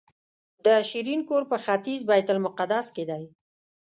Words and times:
د 0.65 0.67
شیرین 0.89 1.21
کور 1.29 1.43
په 1.51 1.57
ختیځ 1.65 2.01
بیت 2.09 2.27
المقدس 2.33 2.85
کې 2.95 3.03
دی. 3.09 3.23